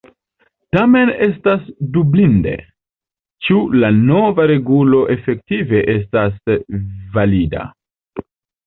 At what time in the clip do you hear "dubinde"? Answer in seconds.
1.97-2.55